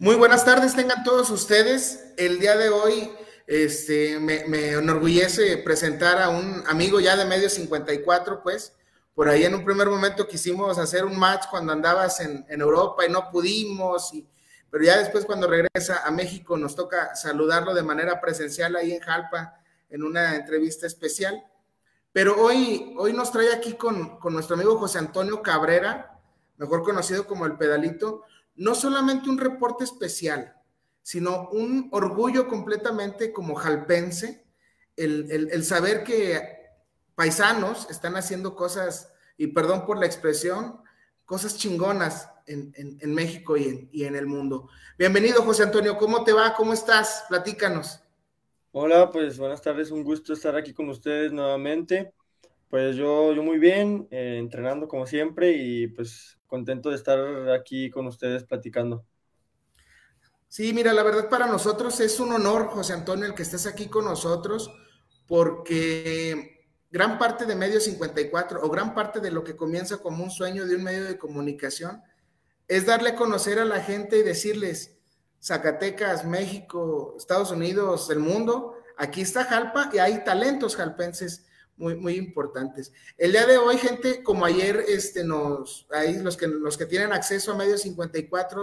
Muy 0.00 0.16
buenas 0.16 0.46
tardes, 0.46 0.74
tengan 0.74 1.04
todos 1.04 1.28
ustedes. 1.28 2.14
El 2.16 2.40
día 2.40 2.56
de 2.56 2.70
hoy 2.70 3.12
este, 3.46 4.18
me, 4.18 4.70
enorgullece 4.70 5.58
presentar 5.58 6.22
a 6.22 6.30
un 6.30 6.64
amigo 6.66 7.00
ya 7.00 7.18
de 7.18 7.26
medio 7.26 7.50
54, 7.50 8.42
pues. 8.42 8.74
Por 9.14 9.28
ahí 9.28 9.44
en 9.44 9.54
un 9.54 9.62
primer 9.62 9.90
momento 9.90 10.26
quisimos 10.26 10.78
hacer 10.78 11.04
un 11.04 11.18
match 11.18 11.44
cuando 11.50 11.74
andabas 11.74 12.18
en, 12.20 12.46
Europa 12.48 13.04
y 13.04 13.12
no 13.12 13.28
pudimos, 13.30 14.10
pero 14.70 14.82
ya 14.82 14.96
después 14.96 15.26
cuando 15.26 15.46
regresa 15.46 16.02
a 16.06 16.10
México 16.10 16.56
nos 16.56 16.74
toca 16.74 17.14
saludarlo 17.14 17.74
de 17.74 17.82
manera 17.82 18.22
presencial 18.22 18.76
ahí 18.76 18.92
en 18.92 19.00
Jalpa 19.00 19.60
en 19.90 20.02
una 20.02 20.34
entrevista 20.34 20.86
especial. 20.86 21.44
Pero 22.10 22.40
hoy, 22.42 22.94
hoy 22.96 23.12
nos 23.12 23.30
trae 23.30 23.52
aquí 23.52 23.74
con, 23.74 24.18
con 24.18 24.32
nuestro 24.32 24.54
amigo 24.54 24.78
José 24.78 24.96
Antonio 24.96 25.42
Cabrera, 25.42 26.18
mejor 26.56 26.84
conocido 26.84 27.26
como 27.26 27.44
el 27.44 27.58
Pedalito, 27.58 28.24
no 28.60 28.74
solamente 28.74 29.30
un 29.30 29.38
reporte 29.38 29.84
especial, 29.84 30.54
sino 31.00 31.48
un 31.48 31.88
orgullo 31.92 32.46
completamente 32.46 33.32
como 33.32 33.54
jalpense, 33.54 34.44
el, 34.96 35.64
saber 35.64 36.04
que 36.04 36.42
paisanos 37.14 37.88
están 37.88 38.16
haciendo 38.16 38.54
cosas, 38.54 39.14
y 39.38 39.46
perdón 39.46 39.86
por 39.86 39.98
la 39.98 40.04
expresión, 40.04 40.82
cosas 41.24 41.56
chingonas 41.56 42.28
en, 42.46 43.14
México 43.14 43.56
y 43.56 43.64
en, 43.64 43.88
y 43.92 44.04
en, 44.04 44.14
el 44.14 44.26
mundo. 44.26 44.68
Bienvenido, 44.98 45.42
José 45.42 45.62
Antonio, 45.62 45.96
¿cómo 45.96 46.22
te 46.22 46.34
va? 46.34 46.52
¿Cómo 46.52 46.74
estás? 46.74 47.24
Platícanos. 47.30 48.00
Hola, 48.72 49.10
pues 49.10 49.38
buenas 49.38 49.62
tardes, 49.62 49.90
un 49.90 50.04
gusto 50.04 50.34
estar 50.34 50.54
aquí 50.54 50.74
con 50.74 50.90
ustedes 50.90 51.32
nuevamente. 51.32 52.12
Pues 52.70 52.94
yo, 52.94 53.32
yo 53.32 53.42
muy 53.42 53.58
bien, 53.58 54.06
eh, 54.12 54.36
entrenando 54.38 54.86
como 54.86 55.04
siempre 55.04 55.50
y 55.50 55.88
pues 55.88 56.38
contento 56.46 56.90
de 56.90 56.96
estar 56.96 57.18
aquí 57.50 57.90
con 57.90 58.06
ustedes 58.06 58.44
platicando. 58.44 59.04
Sí, 60.46 60.72
mira, 60.72 60.92
la 60.92 61.02
verdad 61.02 61.28
para 61.28 61.48
nosotros 61.48 61.98
es 61.98 62.20
un 62.20 62.32
honor, 62.32 62.68
José 62.68 62.92
Antonio, 62.92 63.26
el 63.26 63.34
que 63.34 63.42
estés 63.42 63.66
aquí 63.66 63.88
con 63.88 64.04
nosotros, 64.04 64.70
porque 65.26 66.60
gran 66.92 67.18
parte 67.18 67.44
de 67.44 67.56
Medio 67.56 67.80
54 67.80 68.60
o 68.62 68.68
gran 68.70 68.94
parte 68.94 69.18
de 69.18 69.32
lo 69.32 69.42
que 69.42 69.56
comienza 69.56 69.98
como 69.98 70.22
un 70.22 70.30
sueño 70.30 70.64
de 70.64 70.76
un 70.76 70.84
medio 70.84 71.04
de 71.04 71.18
comunicación 71.18 72.02
es 72.68 72.86
darle 72.86 73.10
a 73.10 73.16
conocer 73.16 73.58
a 73.58 73.64
la 73.64 73.80
gente 73.80 74.18
y 74.18 74.22
decirles, 74.22 74.96
Zacatecas, 75.42 76.24
México, 76.24 77.16
Estados 77.18 77.50
Unidos, 77.50 78.08
el 78.10 78.20
mundo, 78.20 78.76
aquí 78.96 79.22
está 79.22 79.44
Jalpa 79.44 79.90
y 79.92 79.98
hay 79.98 80.22
talentos 80.22 80.76
jalpenses 80.76 81.46
muy, 81.80 81.96
muy 81.96 82.14
importantes. 82.16 82.92
El 83.16 83.32
día 83.32 83.46
de 83.46 83.56
hoy, 83.56 83.78
gente, 83.78 84.22
como 84.22 84.44
ayer, 84.44 84.84
este, 84.86 85.24
nos, 85.24 85.86
ahí 85.90 86.18
los 86.18 86.36
que, 86.36 86.46
los 86.46 86.76
que 86.76 86.86
tienen 86.86 87.12
acceso 87.12 87.52
a 87.52 87.56
medios 87.56 87.80
54 87.80 88.62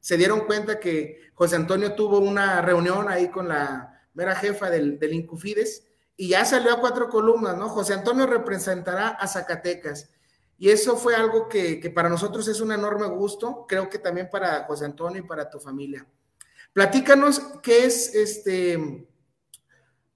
se 0.00 0.16
dieron 0.16 0.40
cuenta 0.40 0.80
que 0.80 1.30
José 1.34 1.56
Antonio 1.56 1.94
tuvo 1.94 2.18
una 2.18 2.60
reunión 2.60 3.08
ahí 3.08 3.30
con 3.30 3.48
la 3.48 4.02
mera 4.12 4.34
jefa 4.34 4.68
del, 4.68 4.98
del 4.98 5.14
Incufides 5.14 5.86
y 6.16 6.28
ya 6.28 6.44
salió 6.44 6.72
a 6.72 6.80
cuatro 6.80 7.08
columnas, 7.08 7.56
¿no? 7.56 7.68
José 7.68 7.94
Antonio 7.94 8.26
representará 8.26 9.08
a 9.08 9.26
Zacatecas. 9.26 10.10
Y 10.58 10.70
eso 10.70 10.96
fue 10.96 11.14
algo 11.14 11.48
que, 11.48 11.80
que, 11.80 11.90
para 11.90 12.08
nosotros 12.08 12.46
es 12.48 12.60
un 12.60 12.72
enorme 12.72 13.06
gusto, 13.06 13.64
creo 13.66 13.88
que 13.88 13.98
también 13.98 14.28
para 14.30 14.64
José 14.64 14.84
Antonio 14.84 15.20
y 15.20 15.26
para 15.26 15.48
tu 15.48 15.58
familia. 15.58 16.06
Platícanos 16.72 17.40
qué 17.62 17.86
es 17.86 18.14
este, 18.14 19.06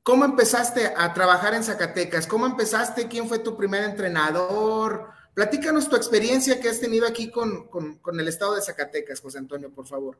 ¿Cómo 0.03 0.25
empezaste 0.25 0.93
a 0.97 1.13
trabajar 1.13 1.55
en 1.55 1.63
Zacatecas? 1.63 2.27
¿Cómo 2.27 2.47
empezaste? 2.47 3.09
¿Quién 3.09 3.29
fue 3.29 3.41
tu 3.41 3.57
primer 3.57 3.85
entrenador? 3.85 5.11
Platícanos 5.35 5.89
tu 5.89 5.97
experiencia 5.97 6.61
que 6.61 6.69
has 6.69 6.81
tenido 6.81 7.07
aquí 7.07 7.31
con, 7.31 7.69
el 8.19 8.29
estado 8.29 8.55
de 8.55 8.63
Zacatecas, 8.63 9.21
José 9.21 9.39
Antonio, 9.39 9.71
por 9.71 9.87
favor. 9.87 10.19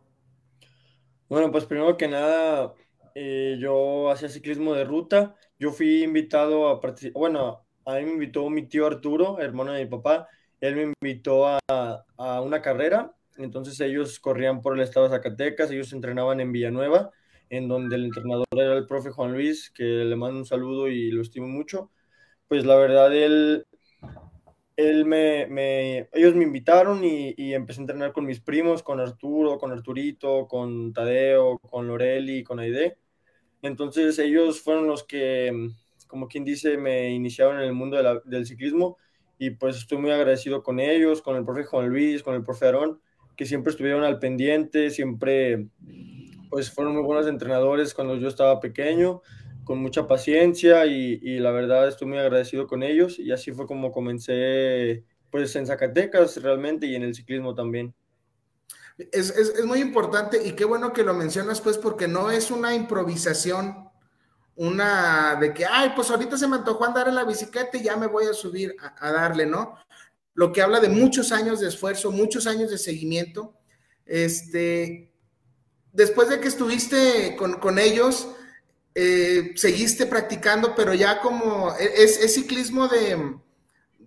Bueno, 1.29 1.51
pues 1.51 1.65
primero 1.65 1.97
que 1.97 2.07
nada, 2.07 2.75
eh, 3.15 3.57
yo 3.59 4.11
hacía 4.11 4.29
ciclismo 4.29 4.75
de 4.75 4.85
ruta. 4.85 5.35
Yo 5.59 5.73
fui 5.73 6.05
invitado 6.05 6.69
a 6.69 6.81
participar, 6.81 7.19
bueno, 7.19 7.65
a 7.85 7.95
mí 7.95 8.05
me 8.05 8.13
invitó 8.13 8.49
mi 8.51 8.69
tío 8.69 8.87
Arturo, 8.87 9.41
hermano 9.41 9.73
de 9.73 9.85
mi 9.85 9.91
papá. 9.91 10.29
Él 10.61 10.77
me 10.77 10.93
invitó 11.01 11.47
a, 11.47 11.59
a 12.17 12.41
una 12.43 12.61
carrera. 12.61 13.15
Entonces 13.39 13.81
ellos 13.81 14.21
corrían 14.21 14.61
por 14.61 14.75
el 14.75 14.83
estado 14.83 15.09
de 15.09 15.17
Zacatecas, 15.17 15.71
ellos 15.71 15.93
entrenaban 15.93 16.41
en 16.41 16.53
Villanueva 16.53 17.11
en 17.51 17.69
donde 17.69 17.97
el 17.97 18.07
entrenador 18.07 18.47
era 18.53 18.77
el 18.77 18.87
profe 18.87 19.11
Juan 19.11 19.33
Luis, 19.33 19.71
que 19.71 19.85
le 19.85 20.17
mando 20.17 20.39
un 20.39 20.47
saludo 20.47 20.89
y 20.89 21.11
lo 21.11 21.23
estimo 21.23 21.47
mucho. 21.47 21.91
Pues 22.49 22.65
la 22.65 22.77
verdad, 22.77 23.15
él, 23.15 23.67
él 24.77 25.05
me, 25.05 26.09
ellos 26.13 26.35
me 26.35 26.45
invitaron 26.45 27.05
y, 27.05 27.35
empecé 27.55 27.81
a 27.81 27.83
entrenar 27.83 28.13
con 28.13 28.27
mis 28.27 28.41
primos, 28.41 28.83
con 28.83 29.01
Arturo, 29.01 29.59
con 29.59 29.73
Arturito, 29.73 30.47
con 30.49 30.93
Tadeo, 30.93 31.59
con 31.59 31.89
Loreli, 31.89 32.45
con 32.45 32.61
Aide. 32.61 32.99
Entonces 33.63 34.19
ellos 34.19 34.61
fueron 34.61 34.87
los 34.87 35.05
que, 35.05 35.71
como 36.07 36.29
quien 36.29 36.45
dice, 36.45 36.77
me 36.79 37.11
iniciaron 37.11 37.59
en 37.59 37.65
el 37.65 37.73
mundo 37.75 38.23
del 38.25 38.47
ciclismo 38.47 38.99
y 39.39 39.51
pues 39.51 39.77
estoy 39.77 39.99
muy 39.99 40.11
agradecido 40.11 40.63
con 40.63 40.81
ellos, 40.81 41.23
con 41.23 41.37
el 41.37 41.45
profe 41.45 41.65
Juan 41.65 41.89
Luis, 41.89 42.23
con 42.23 42.35
el 42.35 42.45
profe 42.45 42.67
Aarón, 42.67 43.01
que 43.37 43.47
siempre 43.47 43.71
estuvieron 43.71 44.03
al 44.05 44.19
pendiente, 44.19 44.91
siempre 44.91 45.69
pues 46.49 46.71
fueron 46.71 46.95
muy 46.95 47.03
buenos 47.03 47.27
entrenadores 47.27 47.95
cuando 47.95 48.17
yo 48.17 48.29
estaba 48.29 48.61
pequeño, 48.61 49.23
con 49.65 49.79
mucha 49.79 50.07
paciencia 50.07 50.87
y, 50.87 51.39
la 51.39 51.51
verdad 51.51 51.89
estoy 51.89 52.09
muy 52.09 52.19
agradecido 52.19 52.67
con 52.67 52.83
ellos 52.83 53.19
y 53.19 53.33
así 53.33 53.53
fue 53.53 53.67
como 53.67 53.93
comencé 53.93 55.05
pues 55.31 55.55
en 55.57 55.67
Zacatecas 55.67 56.43
realmente 56.43 56.87
y 56.87 56.95
en 56.95 57.03
el 57.03 57.15
ciclismo 57.15 57.55
también. 57.55 57.95
Es, 59.13 59.31
es, 59.31 59.65
muy 59.65 59.81
importante 59.81 60.43
y 60.45 60.53
qué 60.53 60.65
bueno 60.65 60.93
que 60.93 61.05
lo 61.05 61.13
mencionas 61.13 61.61
pues 61.61 61.77
porque 61.77 62.09
no 62.09 62.31
es 62.31 62.51
una 62.51 62.75
improvisación, 62.75 63.91
una 64.57 65.37
de 65.37 65.53
que, 65.53 65.67
ay, 65.67 65.93
pues 65.95 66.11
ahorita 66.11 66.37
se 66.37 66.49
me 66.49 66.57
antojó 66.57 66.85
andar 66.85 67.07
en 67.07 67.15
la 67.15 67.25
bicicleta 67.25 67.77
y 67.77 67.85
ya 67.85 67.97
me 67.97 68.07
voy 68.07 68.25
a 68.25 68.33
subir 68.33 68.75
a, 68.81 69.07
a 69.07 69.13
darle, 69.13 69.47
¿no? 69.47 69.75
Lo 70.35 70.51
que 70.51 70.63
habla 70.63 70.81
de 70.81 70.89
muchos 70.89 71.31
años 71.31 71.61
de 71.61 71.69
esfuerzo, 71.69 72.11
muchos 72.11 72.47
años 72.47 72.71
de 72.71 72.79
seguimiento. 72.79 73.55
Este, 74.07 75.13
después 75.99 76.29
de 76.29 76.39
que 76.39 76.47
estuviste 76.47 77.37
con, 77.37 77.79
ellos, 77.81 78.29
eh, 78.95 79.53
seguiste 79.57 80.07
practicando, 80.07 80.77
pero 80.77 80.95
ya 80.95 81.21
como 81.21 81.75
e, 81.77 82.05
es, 82.05 82.33
ciclismo 82.33 82.87
de, 82.87 83.37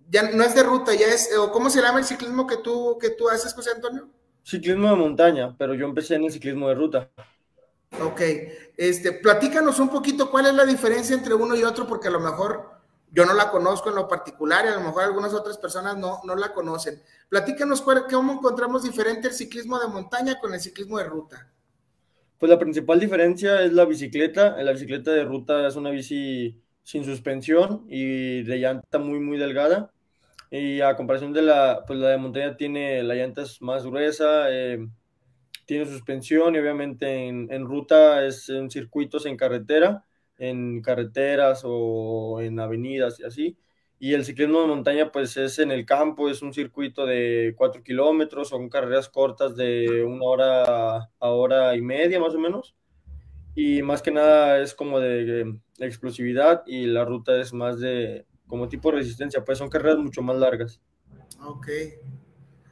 ya 0.09 0.31
no 0.31 0.41
es 0.41 0.56
de 0.56 0.63
ruta, 0.63 0.94
ya 0.94 1.07
es, 1.07 1.35
o 1.38 1.52
¿cómo 1.52 1.69
se 1.69 1.81
llama 1.81 2.00
el 2.00 2.06
ciclismo 2.06 2.47
que 2.47 2.57
tú, 2.57 2.97
que 2.97 3.09
tú 3.09 3.29
haces, 3.29 3.53
José 3.53 3.72
Antonio? 3.75 4.07
Ciclismo 4.41 4.90
de 4.90 4.96
montaña, 4.96 5.53
pero 5.57 5.74
yo 5.74 5.85
empecé 5.85 6.16
en 6.16 6.24
el 6.24 6.31
ciclismo 6.31 6.69
de 6.69 6.75
ruta. 6.75 7.09
Ok, 8.02 8.22
este, 8.78 9.12
platícanos 9.12 9.78
un 9.79 9.90
poquito 9.90 10.31
cuál 10.31 10.46
es 10.46 10.53
la 10.53 10.66
diferencia 10.66 11.13
entre 11.13 11.34
uno 11.34 11.58
y 11.58 11.63
otro, 11.63 11.85
porque 11.88 12.08
a 12.08 12.12
lo 12.12 12.22
mejor 12.22 12.72
yo 13.12 13.25
no 13.25 13.34
la 13.34 13.52
conozco 13.52 13.90
en 13.90 13.96
lo 13.96 14.08
particular 14.08 14.63
y 14.63 14.69
a 14.69 14.75
lo 14.75 14.81
mejor 14.81 15.03
algunas 15.03 15.34
otras 15.34 15.58
personas 15.58 15.97
no, 15.97 16.22
no 16.23 16.38
la 16.38 16.53
conocen. 16.53 17.03
Platícanos 17.28 17.81
cuál, 17.81 18.06
cómo 18.09 18.31
encontramos 18.31 18.84
diferente 18.84 19.28
el 19.28 19.34
ciclismo 19.34 19.78
de 19.78 19.88
montaña 19.88 20.40
con 20.40 20.53
el 20.53 20.62
ciclismo 20.62 20.97
de 20.97 21.03
ruta. 21.03 21.52
Pues 22.41 22.50
la 22.50 22.57
principal 22.57 23.00
diferencia 23.00 23.62
es 23.62 23.72
la 23.72 23.85
bicicleta. 23.85 24.57
La 24.63 24.72
bicicleta 24.72 25.12
de 25.12 25.25
ruta 25.25 25.68
es 25.68 25.75
una 25.75 25.91
bici 25.91 26.59
sin 26.81 27.06
suspensión 27.06 27.85
y 27.88 28.41
de 28.41 28.57
llanta 28.57 28.97
muy, 28.97 29.19
muy 29.19 29.38
delgada. 29.38 29.91
Y 30.50 30.81
a 30.81 30.96
comparación 30.96 31.34
de 31.34 31.43
la, 31.43 31.84
pues 31.85 31.99
la 31.99 32.09
de 32.09 32.17
montaña 32.17 32.58
tiene, 32.58 33.03
la 33.03 33.14
llanta 33.14 33.43
es 33.43 33.61
más 33.61 33.85
gruesa, 33.85 34.47
eh, 34.49 34.79
tiene 35.67 35.85
suspensión 35.85 36.55
y 36.55 36.58
obviamente 36.58 37.28
en, 37.28 37.47
en, 37.52 37.64
ruta 37.64 38.26
es 38.26 38.49
en 38.49 38.72
circuitos 38.72 39.28
en 39.28 39.38
carretera, 39.38 40.03
en 40.40 40.82
carreteras 40.82 41.61
o 41.64 42.41
en 42.41 42.59
avenidas 42.59 43.20
y 43.20 43.23
así. 43.23 43.58
Y 44.03 44.16
el 44.16 44.26
ciclismo 44.26 44.62
de 44.62 44.68
montaña, 44.68 45.12
pues 45.12 45.38
es 45.38 45.59
en 45.59 45.70
el 45.70 45.86
campo, 45.86 46.28
es 46.28 46.42
un 46.42 46.56
circuito 46.56 47.06
de 47.06 47.53
4 47.56 47.84
kilómetros, 47.84 48.50
son 48.50 48.68
carreras 48.68 49.08
cortas 49.08 49.56
de 49.56 50.03
una 50.03 50.26
hora 50.26 50.98
a 51.20 51.30
hora 51.30 51.76
y 51.76 51.84
media 51.84 52.20
más 52.20 52.34
o 52.34 52.40
menos. 52.40 52.74
Y 53.53 53.84
más 53.84 54.02
que 54.02 54.09
nada 54.09 54.58
es 54.58 54.74
como 54.74 55.00
de, 55.00 55.56
explosividad 55.78 56.64
y 56.66 56.88
la 56.88 57.06
ruta 57.06 57.40
es 57.40 57.53
más 57.53 57.80
de 57.80 58.26
como 58.48 58.68
tipo 58.68 58.90
de 58.90 58.98
resistencia, 58.98 59.46
pues 59.46 59.59
son 59.59 59.70
carreras 59.70 60.00
mucho 60.00 60.24
más 60.24 60.38
largas. 60.38 60.82
Ok, 61.46 61.68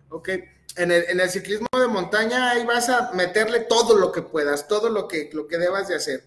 ok. 0.10 0.30
En 0.78 0.92
el, 0.92 1.04
en 1.10 1.20
el, 1.20 1.30
ciclismo 1.30 1.68
de 1.80 1.88
montaña 1.90 2.50
ahí 2.50 2.66
vas 2.66 2.90
a 2.90 3.12
meterle 3.14 3.60
todo 3.60 3.96
lo 4.00 4.12
que 4.12 4.24
puedas, 4.24 4.68
todo 4.68 4.90
lo 4.90 5.08
que, 5.08 5.30
lo 5.32 5.48
que 5.48 5.60
debas 5.60 5.90
de 5.90 5.96
hacer. 5.96 6.24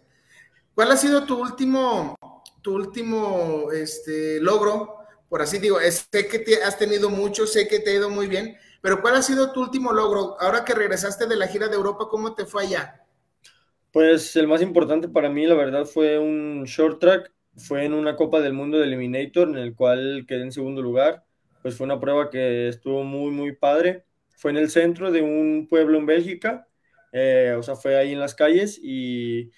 ¿Cuál 0.77 0.93
ha 0.93 0.97
sido 0.97 1.25
tu 1.25 1.43
último 1.43 2.15
tu 2.62 2.75
último 2.75 3.71
este, 3.73 4.41
logro? 4.41 4.99
Por 5.29 5.43
así 5.43 5.59
digo, 5.59 5.79
sé 5.81 6.29
que 6.29 6.39
te, 6.39 6.62
has 6.62 6.79
tenido 6.79 7.09
mucho, 7.11 7.47
sé 7.47 7.67
que 7.67 7.81
te 7.81 7.91
ha 7.91 7.94
ido 7.94 8.11
muy 8.11 8.27
bien, 8.27 8.56
pero 8.81 9.00
¿cuál 9.00 9.17
ha 9.17 9.23
sido 9.23 9.53
tu 9.53 9.61
último 9.61 9.93
logro? 9.93 10.37
Ahora 10.41 10.65
que 10.65 10.75
regresaste 10.75 11.27
de 11.27 11.37
la 11.37 11.49
gira 11.49 11.69
de 11.69 11.77
Europa, 11.77 12.09
¿cómo 12.11 12.35
te 12.35 12.44
fue 12.44 12.65
allá? 12.65 13.00
Pues 13.91 14.37
el 14.37 14.49
más 14.49 14.62
importante 14.62 15.09
para 15.09 15.29
mí, 15.29 15.47
la 15.47 15.55
verdad, 15.55 15.85
fue 15.85 16.19
un 16.19 16.65
short 16.65 17.00
track. 17.00 17.33
Fue 17.55 17.85
en 17.85 17.93
una 17.93 18.17
Copa 18.17 18.41
del 18.41 18.55
Mundo 18.55 18.79
de 18.79 18.85
Eliminator, 18.85 19.49
en 19.49 19.59
el 19.59 19.75
cual 19.75 20.25
quedé 20.27 20.43
en 20.43 20.53
segundo 20.53 20.81
lugar. 20.81 21.25
Pues 21.61 21.77
fue 21.77 21.85
una 21.85 22.00
prueba 22.00 22.31
que 22.31 22.69
estuvo 22.69 23.05
muy, 23.05 23.31
muy 23.31 23.53
padre. 23.55 24.06
Fue 24.31 24.50
en 24.50 24.56
el 24.56 24.71
centro 24.71 25.12
de 25.12 25.21
un 25.21 25.67
pueblo 25.69 25.99
en 25.99 26.06
Bélgica 26.06 26.67
eh, 27.12 27.55
o 27.59 27.62
sea, 27.62 27.77
fue 27.77 27.97
ahí 27.97 28.12
en 28.12 28.21
las 28.21 28.35
calles 28.35 28.81
y 28.83 29.50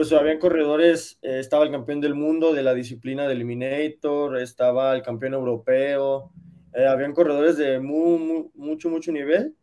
pues 0.00 0.14
habían 0.14 0.38
corredores, 0.38 1.18
eh, 1.20 1.40
estaba 1.40 1.62
el 1.62 1.70
campeón 1.70 2.00
del 2.00 2.14
mundo 2.14 2.54
de 2.54 2.62
la 2.62 2.72
disciplina 2.72 3.26
de 3.26 3.34
Eliminator, 3.34 4.38
estaba 4.38 4.94
el 4.94 5.02
campeón 5.02 5.34
europeo, 5.34 6.32
eh, 6.72 6.86
habían 6.86 7.12
corredores 7.12 7.58
de 7.58 7.78
mucho, 7.80 8.88
mucho 8.88 9.12
nivel. 9.12 9.54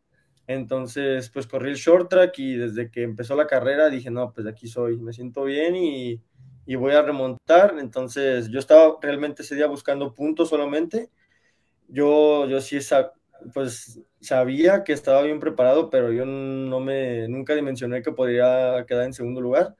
Entonces, 0.45 1.31
pues 1.31 1.47
corrí 1.47 1.71
el 1.71 1.75
short 1.75 2.11
track 2.11 2.37
y 2.37 2.53
desde 2.53 2.91
que 2.91 3.01
empezó 3.01 3.35
la 3.35 3.47
carrera 3.47 3.89
dije, 3.89 4.11
no, 4.11 4.31
pues 4.31 4.45
de 4.45 4.51
aquí 4.51 4.67
soy, 4.67 4.97
me 4.97 5.11
siento 5.11 5.43
bien 5.43 5.75
y, 5.75 6.21
y 6.67 6.75
voy 6.75 6.93
a 6.93 7.01
remontar. 7.01 7.75
Entonces, 7.79 8.47
yo 8.49 8.59
estaba 8.59 8.95
realmente 9.01 9.41
ese 9.41 9.55
día 9.55 9.65
buscando 9.65 10.13
puntos 10.13 10.49
solamente. 10.49 11.09
Yo, 11.87 12.47
yo 12.47 12.61
sí 12.61 12.77
esa, 12.77 13.11
pues 13.55 14.03
sabía 14.21 14.83
que 14.83 14.93
estaba 14.93 15.23
bien 15.23 15.39
preparado, 15.39 15.89
pero 15.89 16.11
yo 16.11 16.27
no 16.27 16.79
me, 16.79 17.27
nunca 17.27 17.55
dimensioné 17.55 18.03
que 18.03 18.11
podría 18.11 18.85
quedar 18.87 19.05
en 19.05 19.13
segundo 19.13 19.41
lugar. 19.41 19.75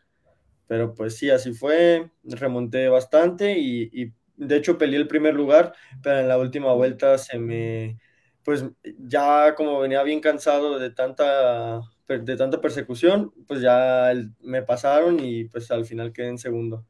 Pero 0.68 0.94
pues 0.94 1.18
sí, 1.18 1.30
así 1.30 1.54
fue, 1.54 2.12
remonté 2.24 2.90
bastante 2.90 3.58
y, 3.58 3.90
y 3.94 4.14
de 4.36 4.58
hecho 4.58 4.78
peleé 4.78 5.00
el 5.00 5.08
primer 5.08 5.34
lugar, 5.34 5.74
pero 6.04 6.20
en 6.20 6.28
la 6.28 6.38
última 6.38 6.74
vuelta 6.74 7.18
se 7.18 7.40
me, 7.40 8.00
pues 8.44 8.64
ya 9.00 9.56
como 9.56 9.80
venía 9.80 10.04
bien 10.04 10.22
cansado 10.22 10.80
de 10.80 10.92
tanta, 10.92 11.82
de 12.08 12.38
tanta 12.38 12.62
persecución, 12.62 13.34
pues 13.48 13.62
ya 13.62 14.12
me 14.42 14.62
pasaron 14.64 15.20
y 15.20 15.46
pues 15.46 15.70
al 15.72 15.86
final 15.86 16.14
quedé 16.14 16.30
en 16.30 16.38
segundo. 16.38 16.86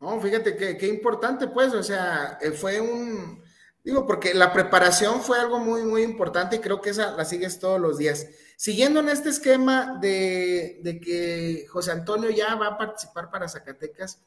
No, 0.00 0.20
fíjate 0.20 0.56
qué 0.56 0.86
importante 0.88 1.48
pues, 1.48 1.72
o 1.72 1.82
sea, 1.82 2.38
eh, 2.42 2.50
fue 2.50 2.80
un, 2.80 3.43
Digo, 3.84 4.06
porque 4.06 4.32
la 4.32 4.54
preparación 4.54 5.20
fue 5.20 5.38
algo 5.38 5.58
muy, 5.58 5.82
muy 5.82 6.02
importante 6.02 6.56
y 6.56 6.60
creo 6.60 6.80
que 6.80 6.88
esa 6.88 7.12
la 7.12 7.26
sigues 7.26 7.58
todos 7.58 7.78
los 7.78 7.98
días. 7.98 8.26
Siguiendo 8.56 9.00
en 9.00 9.10
este 9.10 9.28
esquema 9.28 9.98
de, 10.00 10.80
que 11.04 11.66
José 11.68 11.92
Antonio 11.92 12.30
ya 12.30 12.54
va 12.54 12.68
a 12.68 12.78
participar 12.78 13.30
para 13.30 13.46
Zacatecas, 13.46 14.22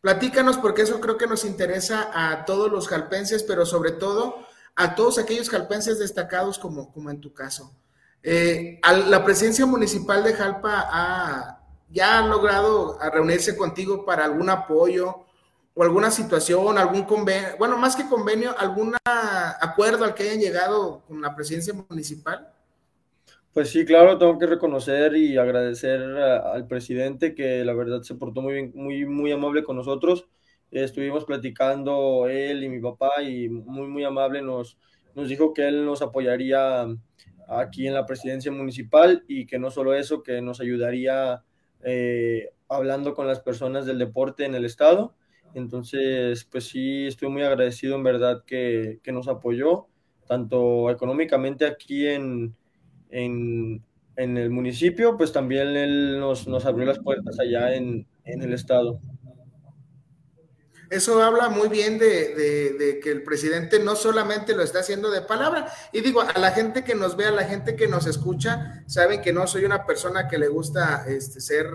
platícanos 0.00 0.56
porque 0.56 0.80
eso 0.80 0.98
creo 0.98 1.18
que 1.18 1.26
nos 1.26 1.44
interesa 1.44 2.10
a 2.14 2.46
todos 2.46 2.72
los 2.72 2.88
jalpenses, 2.88 3.42
pero 3.42 3.66
sobre 3.66 3.90
todo 3.90 4.46
a 4.76 4.94
todos 4.94 5.18
aquellos 5.18 5.50
jalpenses 5.50 5.98
destacados 5.98 6.58
como, 6.58 6.90
como 6.90 7.10
en 7.10 7.20
tu 7.20 7.34
caso. 7.34 7.76
Eh, 8.22 8.80
la 9.08 9.24
presidencia 9.26 9.66
municipal 9.66 10.24
de 10.24 10.32
Jalpa 10.32 11.60
ya 11.90 12.18
ha 12.18 12.26
logrado 12.26 12.98
reunirse 13.12 13.56
contigo 13.58 14.06
para 14.06 14.24
algún 14.24 14.48
apoyo 14.48 15.25
o 15.78 15.82
alguna 15.82 16.10
situación, 16.10 16.78
algún 16.78 17.02
convenio, 17.02 17.50
bueno, 17.58 17.76
más 17.76 17.94
que 17.94 18.08
convenio, 18.08 18.54
algún 18.58 18.94
acuerdo 19.04 20.04
al 20.04 20.14
que 20.14 20.22
hayan 20.22 20.40
llegado 20.40 21.02
con 21.06 21.20
la 21.20 21.34
presidencia 21.36 21.74
municipal? 21.74 22.48
Pues 23.52 23.68
sí, 23.68 23.84
claro, 23.84 24.16
tengo 24.16 24.38
que 24.38 24.46
reconocer 24.46 25.14
y 25.16 25.36
agradecer 25.36 26.00
al 26.00 26.66
presidente 26.66 27.34
que 27.34 27.62
la 27.62 27.74
verdad 27.74 28.00
se 28.00 28.14
portó 28.14 28.40
muy 28.40 28.54
bien, 28.54 28.72
muy, 28.74 29.04
muy 29.04 29.32
amable 29.32 29.64
con 29.64 29.76
nosotros. 29.76 30.26
Estuvimos 30.70 31.26
platicando 31.26 32.26
él 32.26 32.64
y 32.64 32.70
mi 32.70 32.80
papá 32.80 33.22
y 33.22 33.50
muy, 33.50 33.86
muy 33.86 34.04
amable 34.04 34.40
nos, 34.40 34.78
nos 35.14 35.28
dijo 35.28 35.52
que 35.52 35.68
él 35.68 35.84
nos 35.84 36.00
apoyaría 36.00 36.86
aquí 37.48 37.86
en 37.86 37.92
la 37.92 38.06
presidencia 38.06 38.50
municipal 38.50 39.24
y 39.28 39.46
que 39.46 39.58
no 39.58 39.70
solo 39.70 39.92
eso, 39.92 40.22
que 40.22 40.40
nos 40.40 40.58
ayudaría 40.58 41.44
eh, 41.82 42.48
hablando 42.66 43.12
con 43.12 43.26
las 43.26 43.40
personas 43.40 43.84
del 43.84 43.98
deporte 43.98 44.46
en 44.46 44.54
el 44.54 44.64
estado 44.64 45.14
entonces, 45.54 46.44
pues 46.44 46.68
sí, 46.68 47.06
estoy 47.06 47.28
muy 47.28 47.42
agradecido 47.42 47.96
en 47.96 48.02
verdad 48.02 48.44
que, 48.46 49.00
nos 49.06 49.28
apoyó, 49.28 49.86
tanto 50.26 50.90
económicamente 50.90 51.66
aquí 51.66 52.06
en, 52.06 52.54
en, 53.10 53.82
el 54.16 54.50
municipio, 54.50 55.16
pues 55.16 55.32
también 55.32 55.68
él 55.68 56.18
nos, 56.18 56.46
abrió 56.64 56.86
las 56.86 56.98
puertas 56.98 57.38
allá 57.38 57.74
en, 57.74 58.06
el 58.24 58.52
estado. 58.52 59.00
Eso 60.90 61.22
habla 61.22 61.48
muy 61.48 61.68
bien 61.68 61.98
de, 61.98 63.00
que 63.02 63.10
el 63.10 63.22
presidente 63.22 63.78
no 63.78 63.96
solamente 63.96 64.54
lo 64.54 64.62
está 64.62 64.80
haciendo 64.80 65.10
de 65.10 65.22
palabra, 65.22 65.66
y 65.92 66.00
digo, 66.00 66.20
a 66.20 66.38
la 66.38 66.50
gente 66.52 66.84
que 66.84 66.94
nos 66.94 67.16
ve, 67.16 67.26
a 67.26 67.30
la 67.30 67.44
gente 67.44 67.76
que 67.76 67.88
nos 67.88 68.06
escucha, 68.06 68.84
saben 68.86 69.22
que 69.22 69.32
no 69.32 69.46
soy 69.46 69.64
una 69.64 69.84
persona 69.84 70.28
que 70.28 70.38
le 70.38 70.48
gusta 70.48 71.04
este, 71.08 71.40
ser 71.40 71.66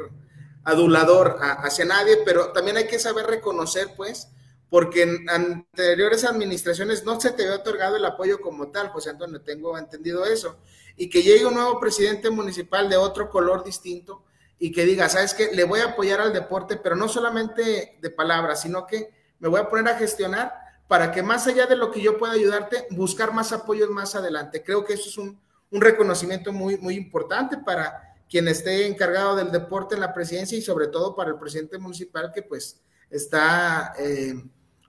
adulador 0.64 1.38
hacia 1.40 1.86
nadie, 1.86 2.20
pero 2.26 2.52
también 2.52 2.78
hay 2.78 2.88
que 2.88 3.00
saber 3.00 3.26
reconocer, 3.26 3.90
pues, 3.96 4.30
porque 4.70 5.04
en 5.04 5.30
anteriores 5.30 6.24
administraciones 6.24 7.04
no 7.04 7.20
se 7.20 7.32
te 7.32 7.44
había 7.44 7.58
otorgado 7.58 7.98
el 7.98 8.06
apoyo 8.06 8.40
como 8.40 8.70
tal, 8.70 8.90
José 8.90 9.10
Antonio, 9.10 9.42
tengo 9.42 9.78
entendido 9.78 10.26
eso, 10.26 10.58
y 10.96 11.10
que 11.10 11.24
llegue 11.24 11.46
un 11.46 11.56
nuevo 11.56 11.80
presidente 11.80 12.30
municipal 12.30 12.90
de 12.90 12.98
otro 12.98 13.30
color 13.30 13.64
distinto 13.64 14.24
y 14.60 14.72
que 14.72 14.86
diga, 14.86 15.10
sabes 15.10 15.34
qué, 15.34 15.50
le 15.54 15.64
voy 15.64 15.80
a 15.80 15.86
apoyar 15.86 16.22
al 16.22 16.34
deporte, 16.34 16.78
pero 16.78 16.96
no 16.96 17.08
solamente 17.10 17.98
de 18.00 18.10
palabras, 18.12 18.62
sino 18.62 18.86
que 18.86 19.10
me 19.40 19.48
voy 19.48 19.60
a 19.60 19.68
poner 19.68 19.88
a 19.92 19.98
gestionar 19.98 20.54
para 20.88 21.12
que 21.12 21.24
más 21.24 21.48
allá 21.48 21.66
de 21.66 21.76
lo 21.76 21.90
que 21.90 22.02
yo 22.02 22.18
pueda 22.18 22.34
ayudarte, 22.34 22.86
buscar 22.92 23.34
más 23.34 23.52
apoyos 23.54 23.90
más 23.90 24.14
adelante. 24.14 24.62
Creo 24.64 24.86
que 24.86 24.94
eso 24.94 25.10
es 25.10 25.18
un, 25.18 25.42
un 25.72 25.82
reconocimiento 25.82 26.52
muy, 26.52 26.78
muy 26.78 26.96
importante 26.96 27.58
para 27.58 28.11
quien 28.32 28.48
esté 28.48 28.88
encargado 28.88 29.36
del 29.36 29.52
deporte 29.52 29.96
en 29.96 30.02
la 30.02 30.14
presidencia 30.14 30.58
y 30.58 30.62
sobre 30.62 30.88
todo 30.88 31.14
para 31.14 31.32
el 31.32 31.38
presidente 31.38 31.78
municipal 31.78 32.32
que 32.34 32.42
pues 32.42 32.80
está 33.10 33.94
eh, 34.00 34.34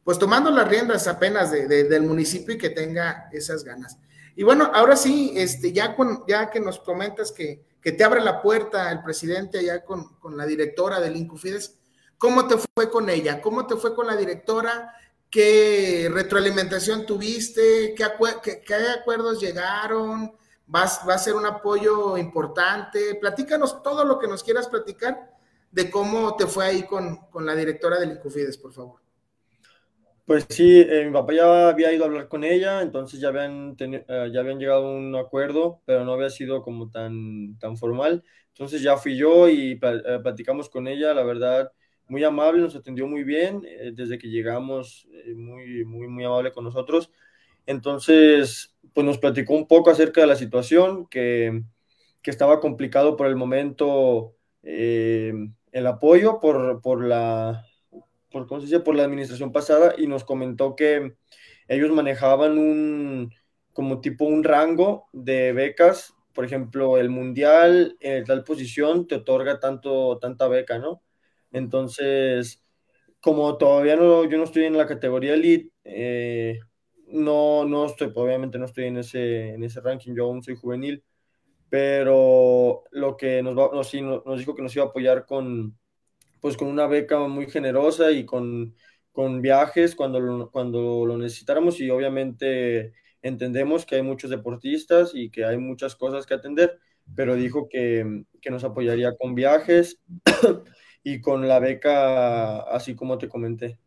pues 0.05 0.17
tomando 0.17 0.49
las 0.53 0.69
riendas 0.69 1.09
apenas 1.09 1.50
del 1.50 2.03
municipio 2.03 2.55
y 2.55 2.59
que 2.59 2.71
tenga 2.71 3.29
esas 3.33 3.65
ganas. 3.65 3.99
Y 4.37 4.44
bueno, 4.44 4.71
ahora 4.73 4.94
sí, 4.94 5.33
este, 5.35 5.73
ya, 5.73 5.97
con, 5.97 6.25
ya 6.27 6.50
que 6.50 6.61
nos 6.61 6.79
comentas 6.79 7.33
que, 7.33 7.65
que 7.81 7.91
te 7.91 8.05
abre 8.05 8.21
la 8.21 8.41
puerta 8.41 8.91
el 8.93 9.03
presidente 9.03 9.59
allá 9.59 9.85
con, 9.85 10.15
con 10.21 10.37
la 10.37 10.47
directora 10.47 11.00
del 11.00 11.17
Incufides, 11.17 11.79
¿cómo 12.19 12.47
te 12.47 12.56
fue 12.56 12.91
con 12.91 13.11
ella? 13.11 13.43
¿Cómo 13.43 13.67
te 13.67 13.77
fue 13.77 13.94
con 13.94 14.06
la 14.06 14.17
directora? 14.17 14.94
¿Qué 15.29 16.09
retroalimentación 16.12 17.06
tuviste? 17.06 17.94
¿Qué, 17.97 18.05
qué, 18.43 18.63
qué 18.65 18.75
acuerdos 18.75 19.41
llegaron? 19.41 20.32
Va, 20.73 20.83
a 20.83 21.19
ser 21.19 21.35
un 21.35 21.47
apoyo 21.47 22.17
importante. 22.17 23.17
Platícanos 23.21 23.83
todo 23.83 24.05
lo 24.05 24.19
que 24.19 24.29
nos 24.29 24.43
quieras 24.43 24.69
platicar 24.69 25.31
de 25.71 25.91
cómo 25.91 26.37
te 26.37 26.47
fue 26.47 26.67
ahí 26.67 26.83
con, 26.83 27.19
la 27.45 27.55
directora 27.55 27.99
del 27.99 28.13
Incufides, 28.13 28.59
por 28.59 28.73
favor. 28.73 29.01
Pues 30.25 30.47
sí, 30.49 30.81
eh, 30.81 31.05
mi 31.05 31.13
papá 31.13 31.33
ya 31.33 31.69
había 31.69 31.93
ido 31.93 32.05
a 32.05 32.07
hablar 32.07 32.29
con 32.29 32.45
ella, 32.45 32.81
entonces 32.81 33.21
ya 33.21 33.29
habían, 33.29 33.75
eh, 33.79 34.31
ya 34.33 34.41
habían 34.41 34.59
llegado 34.59 34.87
a 34.87 34.97
un 34.97 35.17
acuerdo, 35.17 35.81
pero 35.85 36.05
no 36.05 36.13
había 36.13 36.31
sido 36.31 36.63
como 36.63 36.91
tan, 36.91 37.59
tan 37.59 37.77
formal. 37.77 38.23
Entonces 38.49 38.83
ya 38.83 38.97
fui 38.97 39.17
yo 39.17 39.49
y 39.49 39.81
eh, 39.83 40.21
platicamos 40.23 40.69
con 40.69 40.87
ella, 40.87 41.13
la 41.13 41.25
verdad, 41.25 41.73
muy 42.07 42.23
amable, 42.23 42.61
nos 42.61 42.77
atendió 42.77 43.07
muy 43.07 43.25
bien, 43.25 43.63
desde 43.95 44.19
que 44.19 44.29
llegamos, 44.29 45.09
muy, 45.35 45.85
muy, 45.85 46.07
muy 46.09 46.25
amable 46.25 46.53
con 46.53 46.65
nosotros. 46.65 47.11
Entonces, 47.67 48.75
pues 48.93 49.07
nos 49.07 49.19
platicó 49.19 49.55
un 49.55 49.67
poco 49.67 49.91
acerca 49.91 50.21
de 50.21 50.27
la 50.27 50.37
situación, 50.37 51.07
que, 51.09 51.63
estaba 52.25 52.61
complicado 52.61 53.17
por 53.17 53.27
el 53.27 53.35
momento 53.37 54.37
eh, 54.63 55.33
el 55.73 55.87
apoyo 55.89 56.39
por, 56.41 56.81
por 56.81 57.05
la, 57.05 57.65
por, 58.31 58.47
¿cómo 58.47 58.61
se 58.61 58.67
dice? 58.67 58.81
por 58.81 58.95
la 58.95 59.05
administración 59.05 59.51
pasada 59.51 59.95
y 59.99 60.07
nos 60.07 60.25
comentó 60.25 60.77
que 60.77 61.15
ellos 61.69 61.91
manejaban 61.91 62.59
un, 62.59 63.33
como 63.73 64.01
tipo 64.01 64.25
un 64.25 64.45
rango 64.45 65.09
de 65.13 65.53
becas, 65.53 66.15
por 66.33 66.45
ejemplo, 66.45 66.99
el 66.99 67.11
mundial 67.11 67.97
en 68.01 68.25
tal 68.25 68.45
posición 68.45 69.07
te 69.07 69.17
otorga 69.17 69.61
tanto, 69.61 70.19
tanta 70.19 70.49
beca, 70.49 70.79
¿no? 70.79 71.03
Entonces, 71.53 72.65
como 73.21 73.57
todavía 73.59 73.97
no, 73.97 74.25
yo 74.25 74.39
no 74.39 74.45
estoy 74.45 74.65
en 74.65 74.79
la 74.79 74.87
categoría 74.87 75.35
elite, 75.35 75.71
eh, 75.85 76.61
no, 77.13 77.65
no 77.65 77.87
estoy, 77.87 78.13
obviamente 78.15 78.59
no 78.59 78.67
estoy 78.67 78.87
en 78.87 78.99
ese, 78.99 79.51
en 79.51 79.65
ese 79.65 79.81
ranking, 79.81 80.15
yo 80.15 80.25
aún 80.25 80.43
soy 80.43 80.57
juvenil, 80.57 81.05
pero 81.69 82.85
lo 82.91 83.17
que 83.17 83.43
nos, 83.43 83.55
nos, 83.55 83.95
nos 84.27 84.39
dijo 84.39 84.55
que 84.55 84.63
nos 84.63 84.75
iba 84.77 84.85
a 84.87 84.89
apoyar 84.89 85.27
con, 85.27 85.79
pues 86.41 86.57
con 86.57 86.69
una 86.69 86.87
beca 86.87 87.21
muy 87.29 87.49
generosa 87.51 88.11
y 88.13 88.27
con, 88.27 88.75
con 89.13 89.43
viajes 89.43 89.95
cuando 89.95 90.21
lo, 90.21 90.51
cuando 90.51 91.07
lo 91.07 91.19
necesitáramos 91.19 91.81
y 91.81 91.91
obviamente 91.91 92.95
entendemos 93.23 93.87
que 93.87 93.97
hay 93.97 94.03
muchos 94.03 94.31
deportistas 94.31 95.13
y 95.15 95.31
que 95.31 95.45
hay 95.45 95.59
muchas 95.59 95.97
cosas 95.97 96.27
que 96.27 96.35
atender, 96.35 96.79
pero 97.15 97.37
dijo 97.37 97.69
que, 97.69 98.25
que 98.41 98.51
nos 98.51 98.65
apoyaría 98.65 99.17
con 99.17 99.35
viajes 99.35 100.01
y 101.05 101.21
con 101.21 101.49
la 101.49 101.61
beca, 101.61 102.61
así 102.63 102.95
como 102.97 103.19
te 103.19 103.29
comenté. 103.29 103.79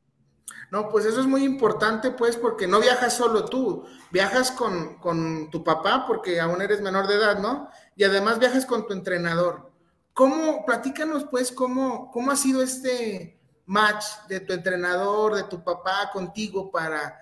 No, 0.72 0.90
pues 0.90 1.06
eso 1.06 1.22
es 1.22 1.28
muy 1.28 1.44
importante, 1.44 2.12
pues, 2.12 2.38
porque 2.38 2.68
no 2.68 2.80
viajas 2.80 3.16
solo 3.16 3.46
tú, 3.46 3.86
viajas 4.12 4.52
con, 4.52 5.50
tu 5.52 5.64
papá, 5.64 6.06
porque 6.08 6.40
aún 6.40 6.62
eres 6.62 6.82
menor 6.82 7.08
de 7.08 7.16
edad, 7.16 7.40
¿no? 7.40 7.70
Y 7.96 8.04
además 8.04 8.40
viajas 8.40 8.66
con 8.66 8.88
tu 8.88 8.94
entrenador. 8.94 9.72
¿Cómo, 10.14 10.66
platícanos, 10.66 11.26
pues, 11.26 11.52
cómo, 11.52 12.12
cómo 12.12 12.32
ha 12.32 12.36
sido 12.36 12.62
este 12.62 13.40
match 13.66 14.04
de 14.28 14.40
tu 14.40 14.54
entrenador, 14.54 15.36
de 15.36 15.44
tu 15.44 15.64
papá 15.64 16.10
contigo 16.12 16.72
para 16.72 17.20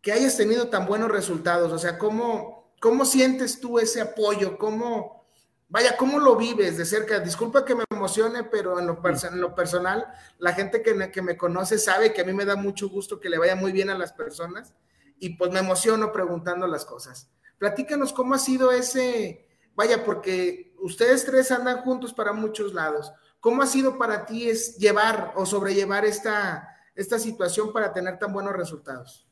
que 0.00 0.12
hayas 0.12 0.36
tenido 0.36 0.68
tan 0.68 0.86
buenos 0.86 1.10
resultados? 1.10 1.72
O 1.72 1.78
sea, 1.78 1.98
¿cómo, 1.98 2.72
cómo 2.80 3.04
sientes 3.04 3.60
tú 3.60 3.78
ese 3.78 4.00
apoyo? 4.00 4.58
¿Cómo, 4.58 5.26
vaya, 5.68 5.96
¿cómo 5.96 6.18
lo 6.18 6.36
vives 6.36 6.76
de 6.76 6.84
cerca? 6.84 7.20
Disculpa 7.20 7.64
que 7.64 7.74
me 7.74 7.84
emocione, 8.00 8.44
pero 8.44 8.78
en 8.78 8.86
lo, 8.86 9.00
en 9.04 9.40
lo 9.40 9.54
personal, 9.54 10.06
la 10.38 10.54
gente 10.54 10.82
que, 10.82 11.10
que 11.12 11.22
me 11.22 11.36
conoce 11.36 11.78
sabe 11.78 12.12
que 12.12 12.22
a 12.22 12.24
mí 12.24 12.32
me 12.32 12.46
da 12.46 12.56
mucho 12.56 12.88
gusto 12.88 13.20
que 13.20 13.28
le 13.28 13.38
vaya 13.38 13.54
muy 13.54 13.72
bien 13.72 13.90
a 13.90 13.98
las 13.98 14.12
personas 14.12 14.74
y 15.18 15.36
pues 15.36 15.52
me 15.52 15.60
emociono 15.60 16.12
preguntando 16.12 16.66
las 16.66 16.84
cosas. 16.84 17.30
Platícanos 17.58 18.14
cómo 18.14 18.34
ha 18.34 18.38
sido 18.38 18.72
ese, 18.72 19.46
vaya, 19.74 20.02
porque 20.02 20.72
ustedes 20.78 21.26
tres 21.26 21.50
andan 21.50 21.82
juntos 21.82 22.14
para 22.14 22.32
muchos 22.32 22.72
lados. 22.72 23.12
¿Cómo 23.38 23.62
ha 23.62 23.66
sido 23.66 23.98
para 23.98 24.24
ti 24.24 24.48
es 24.48 24.78
llevar 24.78 25.32
o 25.36 25.44
sobrellevar 25.44 26.06
esta, 26.06 26.76
esta 26.94 27.18
situación 27.18 27.72
para 27.72 27.92
tener 27.92 28.18
tan 28.18 28.32
buenos 28.32 28.54
resultados? 28.54 29.26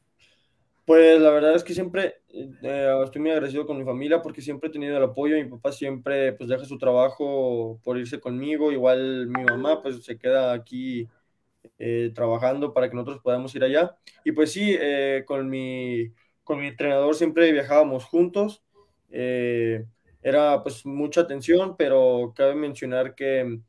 Pues 0.85 1.21
la 1.21 1.31
verdad 1.31 1.55
es 1.55 1.65
que 1.65 1.75
siempre 1.75 2.23
eh, 2.63 3.01
estoy 3.05 3.21
muy 3.21 3.31
agradecido 3.31 3.67
con 3.67 3.79
mi 3.79 3.85
familia 3.85 4.23
porque 4.23 4.41
siempre 4.43 4.69
he 4.69 4.73
tenido 4.73 4.97
el 4.97 5.03
apoyo. 5.03 5.37
Mi 5.37 5.45
papá 5.45 5.73
siempre 5.73 6.33
pues 6.33 6.49
deja 6.49 6.65
su 6.65 6.79
trabajo 6.79 7.81
por 7.83 7.99
irse 7.99 8.21
conmigo. 8.21 8.73
Igual 8.73 9.29
mi 9.29 9.45
mamá 9.45 9.83
pues 9.83 10.05
se 10.05 10.19
queda 10.19 10.53
aquí 10.53 11.09
eh, 11.79 12.13
trabajando 12.15 12.73
para 12.73 12.89
que 12.89 12.97
nosotros 12.97 13.21
podamos 13.23 13.55
ir 13.55 13.65
allá. 13.65 13.97
Y 14.25 14.33
pues 14.33 14.53
sí, 14.53 14.77
eh, 14.79 15.25
con, 15.27 15.49
mi, 15.49 16.13
con 16.45 16.61
mi 16.61 16.69
entrenador 16.69 17.15
siempre 17.15 17.53
viajábamos 17.53 18.05
juntos. 18.05 18.63
era 19.11 20.63
pues 20.63 20.85
mucha 20.87 21.23
atención, 21.23 21.77
pero 21.77 22.33
cabe 22.37 22.55
mencionar 22.55 23.15
que 23.15 23.61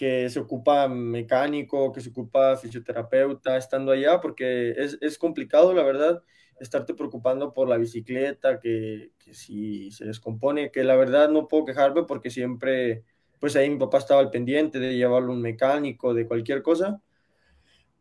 que 0.00 0.30
se 0.30 0.40
ocupa 0.40 0.88
mecánico, 0.88 1.92
que 1.92 2.00
se 2.00 2.08
ocupa 2.08 2.56
fisioterapeuta 2.56 3.58
estando 3.58 3.92
allá, 3.92 4.18
porque 4.18 4.70
es, 4.70 4.96
es 5.02 5.18
complicado, 5.18 5.74
la 5.74 5.82
verdad, 5.82 6.22
estarte 6.60 6.94
preocupando 6.94 7.52
por 7.52 7.68
la 7.68 7.78
bicicleta, 7.78 8.60
que, 8.60 9.12
que, 9.18 9.34
si 9.34 9.90
se 9.90 10.04
descompone, 10.04 10.70
que 10.70 10.84
la 10.84 10.96
verdad 10.96 11.30
no 11.30 11.48
puedo 11.48 11.64
quejarme 11.64 12.04
porque 12.04 12.30
siempre, 12.30 13.04
pues 13.40 13.56
ahí 13.56 13.70
mi 13.70 13.78
papá 13.78 13.98
estaba 13.98 14.20
al 14.20 14.30
pendiente 14.30 14.78
de 14.78 14.96
llevarlo 14.96 15.32
a 15.32 15.36
un 15.36 15.42
mecánico, 15.42 16.14
de 16.14 16.26
cualquier 16.26 16.62
cosa, 16.62 17.02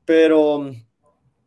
pero 0.06 0.72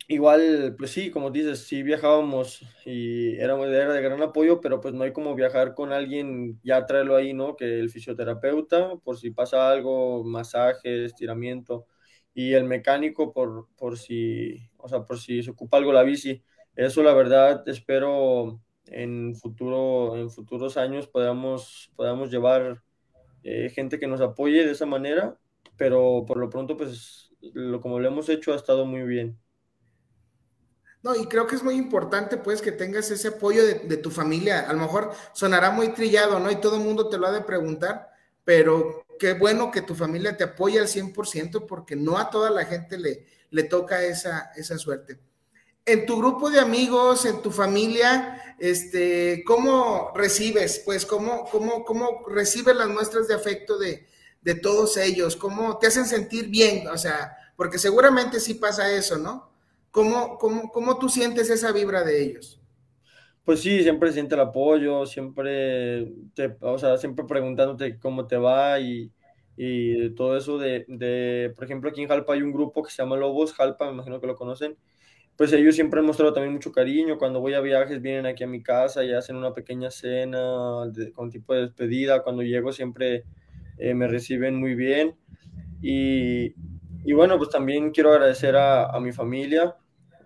igual, 0.09 0.75
pues 0.79 0.91
sí, 0.91 1.11
como 1.11 1.31
dices, 1.31 1.61
sí 1.61 1.83
viajábamos 1.83 2.63
y 2.85 3.37
era, 3.37 3.55
era 3.63 3.93
de 3.93 4.03
gran 4.03 4.23
apoyo, 4.23 4.61
pero 4.61 4.81
pues 4.81 4.95
no 4.95 5.05
hay 5.05 5.13
como 5.13 5.35
viajar 5.35 5.75
con 5.75 5.93
alguien, 5.93 6.61
ya 6.63 6.87
traerlo 6.87 7.17
ahí, 7.17 7.33
¿no? 7.35 7.57
Que 7.57 7.81
el 7.81 7.91
fisioterapeuta, 7.91 8.97
por 8.97 9.19
si 9.19 9.31
pasa 9.31 9.71
algo, 9.71 10.25
masaje, 10.25 11.05
estiramiento, 11.05 11.87
y 12.35 12.55
el 12.55 12.65
mecánico 12.65 13.33
por, 13.33 13.69
por 13.77 13.99
si, 13.99 14.57
o 14.79 14.89
sea, 14.89 15.05
por 15.05 15.19
si 15.19 15.43
se 15.43 15.51
ocupa 15.51 15.77
algo 15.77 15.93
la 15.93 16.03
bici. 16.03 16.43
Eso 16.77 17.03
la 17.03 17.13
verdad 17.13 17.69
espero 17.69 18.61
en 18.87 19.35
futuro, 19.37 20.17
en 20.17 20.31
futuros 20.31 20.77
años 20.77 21.07
podamos, 21.07 21.91
podamos 21.97 22.31
llevar 22.31 22.83
eh, 23.43 23.71
gente 23.71 23.99
que 23.99 24.07
nos 24.07 24.21
apoye 24.21 24.65
de 24.65 24.73
esa 24.73 24.87
manera, 24.87 25.37
pero 25.77 26.25
por 26.27 26.39
lo 26.39 26.49
pronto 26.49 26.77
pues 26.77 27.31
lo 27.41 27.81
como 27.81 27.99
lo 27.99 28.09
hemos 28.09 28.29
hecho 28.29 28.53
ha 28.53 28.57
estado 28.57 28.87
muy 28.87 29.03
bien. 29.03 29.39
No, 31.03 31.17
y 31.17 31.27
creo 31.27 31.49
que 31.49 31.57
es 31.57 31.65
muy 31.65 31.75
importante, 31.75 32.37
pues, 32.37 32.63
que 32.63 32.71
tengas 32.71 33.11
ese 33.11 33.27
apoyo 33.29 33.65
de, 33.67 33.97
tu 33.97 34.09
familia. 34.11 34.61
A 34.61 34.73
lo 34.73 34.79
mejor 34.79 35.11
sonará 35.33 35.73
muy 35.73 35.89
trillado, 35.89 36.39
¿no? 36.39 36.49
Y 36.49 36.61
todo 36.61 36.77
el 36.77 36.85
mundo 36.85 37.09
te 37.09 37.19
lo 37.19 37.27
ha 37.27 37.33
de 37.33 37.41
preguntar, 37.41 38.09
pero 38.45 39.05
qué 39.19 39.33
bueno 39.35 39.73
que 39.73 39.83
tu 39.83 39.97
familia 39.97 40.37
te 40.37 40.45
apoye 40.45 40.79
al 40.79 40.87
100% 40.87 41.67
porque 41.67 41.97
no 41.97 42.19
a 42.19 42.31
toda 42.31 42.51
la 42.51 42.65
gente 42.67 42.99
le, 42.99 43.27
le 43.51 43.65
toca 43.65 44.05
esa, 44.05 44.53
esa 44.55 44.79
suerte. 44.79 45.19
En 45.85 46.07
tu 46.07 46.17
grupo 46.19 46.49
de 46.51 46.61
amigos, 46.61 47.25
en 47.27 47.43
tu 47.43 47.51
familia, 47.51 48.55
este, 48.59 49.43
¿cómo 49.45 50.13
recibes, 50.15 50.81
pues, 50.85 51.05
cómo, 51.05 51.45
cómo, 51.51 51.85
cómo 51.85 52.23
recibes 52.29 52.77
las 52.77 52.89
muestras 52.89 53.27
de 53.27 53.35
afecto 53.35 53.79
de, 53.79 54.07
de 54.43 54.55
todos 54.55 54.97
ellos? 54.97 55.35
¿Cómo 55.37 55.79
te 55.79 55.89
hacen 55.89 56.05
sentir 56.07 56.49
bien? 56.49 56.87
O 56.87 56.97
sea, 56.97 57.37
porque 57.57 57.79
seguramente 57.79 58.39
sí 58.39 58.55
pasa 58.55 58.93
eso, 58.93 59.19
¿no? 59.19 59.51
¿Cómo, 59.91 60.39
cómo, 60.39 60.71
cómo 60.71 60.99
tú 60.99 61.09
sientes 61.09 61.51
esa 61.51 61.73
vibra 61.73 62.05
de 62.05 62.23
ellos? 62.23 62.61
Pues 63.45 63.61
sí, 63.61 63.83
siempre 63.83 64.13
siente 64.13 64.35
el 64.37 64.41
apoyo, 64.41 65.05
siempre, 65.05 66.13
te, 66.35 66.57
o 66.61 66.79
sea, 66.79 66.97
siempre 66.97 67.25
preguntándote 67.25 67.99
cómo 67.99 68.27
te 68.29 68.37
va 68.37 68.79
y, 68.79 69.13
y 69.57 70.11
todo 70.15 70.37
eso 70.37 70.59
de, 70.59 70.85
de, 70.87 71.53
por 71.57 71.65
ejemplo, 71.65 71.91
aquí 71.91 72.03
en 72.03 72.09
Jalpa 72.09 72.35
hay 72.35 72.43
un 72.43 72.53
grupo 72.53 72.83
que 72.85 72.91
se 72.93 73.03
llama 73.03 73.17
Lobos 73.17 73.53
Jalpa, 73.53 73.87
me 73.87 73.95
imagino 73.95 74.21
que 74.21 74.29
lo 74.29 74.37
conocen, 74.37 74.79
pues 75.37 75.53
ellos 75.53 75.75
siempre 75.75 76.01
han 76.01 76.07
mostrado 76.07 76.33
también 76.33 76.53
mucho 76.53 76.73
cariño, 76.73 77.19
cuando 77.19 77.41
voy 77.41 77.55
a 77.55 77.61
viajes 77.61 78.03
vienen 78.03 78.27
aquí 78.27 78.45
a 78.45 78.47
mi 78.47 78.63
casa 78.63 79.05
y 79.05 79.13
hacen 79.13 79.37
una 79.37 79.55
pequeña 79.55 79.91
cena 79.91 80.85
con 81.15 81.31
tipo 81.31 81.55
de 81.55 81.63
despedida, 81.63 82.23
cuando 82.23 82.43
llego 82.43 82.73
siempre 82.73 83.25
eh, 83.79 83.95
me 83.95 84.09
reciben 84.09 84.57
muy 84.57 84.75
bien. 84.75 85.17
Y, 85.81 86.55
y, 87.05 87.13
bueno, 87.13 87.39
pues 87.39 87.51
también 87.51 87.91
quiero 87.91 88.13
agradecer 88.13 88.55
a, 88.57 88.87
a 88.87 89.01
mi 89.01 89.13
familia, 89.13 89.75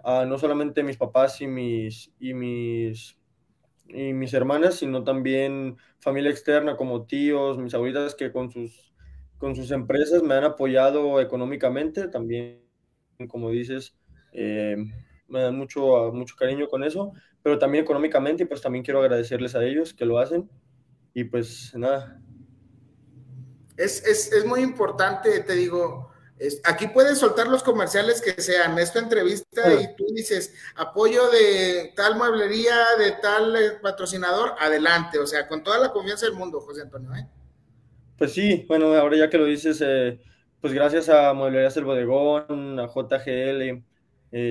no 0.05 0.39
solamente 0.39 0.83
mis 0.83 0.97
papás 0.97 1.41
y 1.41 1.47
mis, 1.47 2.13
y 2.21 2.35
mis, 2.35 3.19
y 3.89 4.13
mis 4.13 4.35
hermanas, 4.35 4.77
sino 4.77 5.03
también 5.03 5.77
familia 5.99 6.31
externa 6.31 6.77
como 6.77 7.07
tíos, 7.07 7.59
mis 7.59 7.75
abuelitas 7.75 8.15
que 8.15 8.31
con 8.31 8.51
sus, 8.51 8.93
con 9.39 9.57
sus 9.57 9.71
empresas 9.71 10.23
me 10.23 10.35
han 10.35 10.45
apoyado 10.45 11.21
económicamente, 11.21 12.09
también, 12.09 12.61
como 13.29 13.51
dices, 13.51 13.97
eh, 14.37 14.77
me 15.29 15.41
dan 15.41 15.57
mucho, 15.57 16.13
mucho 16.13 16.37
cariño 16.37 16.69
con 16.69 16.85
eso, 16.85 17.13
pero 17.43 17.59
también 17.59 17.85
económicamente, 17.85 18.45
y 18.45 18.47
pues 18.47 18.61
también 18.61 18.85
quiero 18.85 19.01
agradecerles 19.01 19.55
a 19.55 19.65
ellos 19.65 19.95
que 19.95 20.05
lo 20.05 20.19
hacen. 20.19 20.49
Y 21.15 21.25
pues 21.25 21.73
nada. 21.75 22.21
Es, 23.77 24.05
es, 24.07 24.33
es 24.33 24.45
muy 24.45 24.61
importante, 24.61 25.41
te 25.41 25.55
digo, 25.55 26.11
aquí 26.65 26.89
puedes 26.89 27.19
soltar 27.19 27.49
los 27.49 27.63
comerciales 27.63 28.21
que 28.21 28.41
sean, 28.41 28.79
esta 28.79 28.99
entrevista 28.99 29.73
y 29.73 29.97
tú 29.97 30.05
dices 30.15 30.55
apoyo 30.77 31.31
de 31.31 31.93
tal 31.97 32.17
mueblería, 32.17 32.77
de 32.99 33.13
tal 33.13 33.57
eh, 33.57 33.71
patrocinador, 33.83 34.55
adelante, 34.59 35.19
o 35.19 35.27
sea, 35.27 35.49
con 35.49 35.63
toda 35.63 35.79
la 35.79 35.93
confianza 35.93 36.27
del 36.27 36.35
mundo, 36.35 36.61
José 36.61 36.83
Antonio. 36.83 37.15
¿eh? 37.15 37.27
Pues 38.19 38.33
sí, 38.33 38.65
bueno, 38.69 38.95
ahora 38.95 39.17
ya 39.17 39.31
que 39.31 39.39
lo 39.39 39.47
dices, 39.47 39.83
eh, 39.83 40.21
pues 40.61 40.73
gracias 40.73 41.09
a 41.09 41.33
Mueblerías 41.33 41.77
El 41.77 41.85
Bodegón, 41.85 42.79
a 42.79 42.87
JGL, 42.87 43.83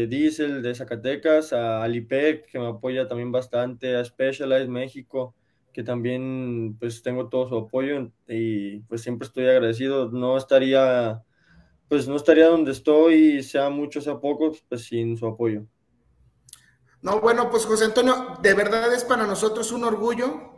Diesel 0.10 0.62
de 0.62 0.74
Zacatecas, 0.74 1.54
a 1.54 1.84
Alipec, 1.84 2.50
que 2.50 2.60
me 2.60 2.68
apoya 2.68 3.08
también 3.08 3.32
bastante, 3.32 3.96
a 3.96 4.04
Specialized 4.04 4.68
México, 4.68 5.36
que 5.74 5.84
también 5.84 6.75
pues 6.80 7.04
tengo 7.04 7.30
todo 7.30 7.50
su 7.50 7.58
apoyo 7.58 8.12
y 8.27 8.80
pues 8.82 9.01
siempre 9.01 9.27
estoy 9.27 9.48
agradecido. 9.48 10.10
No 10.12 10.38
estaría 10.38 11.24
pues 11.88 12.08
no 12.08 12.15
estaría 12.15 12.48
donde 12.48 12.72
estoy, 12.72 13.44
sea 13.44 13.70
mucho, 13.70 14.01
sea 14.01 14.20
poco, 14.20 14.54
pues 14.70 14.86
sin 14.86 15.18
su 15.18 15.27
apoyo. 15.27 15.65
No, 17.01 17.22
bueno, 17.22 17.50
pues 17.51 17.65
José 17.65 17.86
Antonio, 17.86 18.38
de 18.42 18.54
verdad 18.56 18.92
es 18.94 19.04
para 19.04 19.27
nosotros 19.27 19.72
un 19.72 19.84
orgullo, 19.84 20.55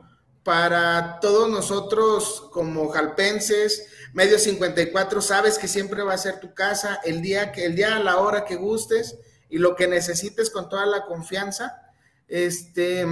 para 0.48 1.20
todos 1.20 1.50
nosotros 1.50 2.48
como 2.54 2.88
jalpenses, 2.88 3.86
Medio 4.14 4.40
54, 4.40 5.20
sabes 5.20 5.58
que 5.58 5.68
siempre 5.68 6.04
va 6.04 6.14
a 6.14 6.18
ser 6.18 6.40
tu 6.40 6.54
casa, 6.54 7.02
el 7.04 7.22
día, 7.22 7.52
que, 7.52 7.66
el 7.66 7.76
día 7.76 7.98
a 7.98 8.00
la 8.00 8.16
hora 8.22 8.46
que 8.46 8.56
gustes 8.56 9.20
y 9.50 9.58
lo 9.58 9.76
que 9.76 9.90
necesites 9.90 10.50
con 10.50 10.70
toda 10.70 10.86
la 10.86 11.04
confianza. 11.04 11.82
Este, 12.30 13.06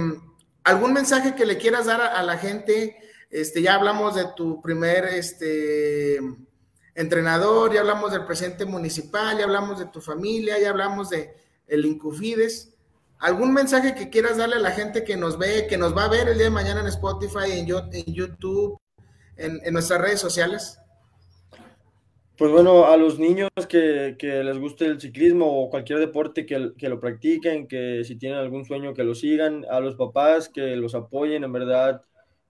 ¿Algún 0.64 0.94
mensaje 0.94 1.34
que 1.34 1.44
le 1.44 1.58
quieras 1.58 1.84
dar 1.84 2.00
a, 2.00 2.22
la 2.22 2.38
gente? 2.38 2.96
Este, 3.28 3.60
ya 3.60 3.74
hablamos 3.74 4.14
de 4.14 4.28
tu 4.34 4.62
primer, 4.62 5.04
este, 5.04 6.18
entrenador, 6.94 7.74
ya 7.74 7.80
hablamos 7.80 8.12
del 8.12 8.24
presidente 8.24 8.64
municipal, 8.64 9.36
ya 9.36 9.44
hablamos 9.44 9.78
de 9.78 9.84
tu 9.84 10.00
familia, 10.00 10.58
ya 10.58 10.70
hablamos 10.70 11.10
de 11.10 11.36
el 11.66 11.84
Incufides. 11.84 12.75
¿Algún 13.18 13.54
mensaje 13.54 13.94
que 13.94 14.10
quieras 14.10 14.36
darle 14.36 14.56
a 14.56 14.60
la 14.60 14.72
gente 14.72 15.02
que 15.02 15.16
nos 15.16 15.38
ve, 15.38 15.66
que 15.68 15.78
nos 15.78 15.96
va 15.96 16.04
a 16.04 16.08
ver 16.08 16.28
el 16.28 16.36
día 16.36 16.44
de 16.44 16.50
mañana 16.50 16.80
en 16.80 16.86
Spotify, 16.88 17.52
en, 17.52 17.66
YouTube, 17.66 18.78
en, 19.36 19.72
nuestras 19.72 20.00
redes 20.00 20.20
sociales? 20.20 20.78
Pues 22.36 22.52
bueno, 22.52 22.84
a 22.84 22.98
los 22.98 23.18
niños 23.18 23.48
que, 23.68 24.14
les 24.20 24.58
guste 24.58 24.84
el 24.84 25.00
ciclismo 25.00 25.46
o 25.46 25.70
cualquier 25.70 25.98
deporte 25.98 26.44
que, 26.44 26.88
lo 26.88 27.00
practiquen, 27.00 27.66
que 27.66 28.04
si 28.04 28.16
tienen 28.16 28.38
algún 28.38 28.66
sueño 28.66 28.92
que 28.92 29.04
lo 29.04 29.14
sigan, 29.14 29.64
a 29.70 29.80
los 29.80 29.94
papás 29.94 30.50
que 30.50 30.76
los 30.76 30.94
apoyen, 30.94 31.42
en 31.42 31.52
verdad, 31.52 32.02